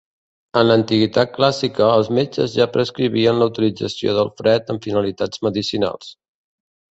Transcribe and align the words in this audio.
En 0.59 0.63
l'antiguitat 0.67 1.35
clàssica, 1.35 1.89
els 1.97 2.09
metges 2.19 2.55
ja 2.61 2.67
prescrivien 2.77 3.43
la 3.43 3.49
utilització 3.53 4.17
del 4.21 4.33
fred 4.41 4.73
amb 4.77 4.89
finalitats 4.89 5.45
medicinals. 5.51 6.11